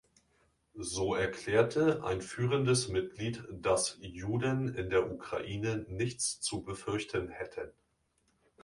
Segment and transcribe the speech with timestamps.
[0.79, 7.71] So erklärte ein führendes Mitglied, dass Juden in der Ukraine nichts zu befürchten hätten.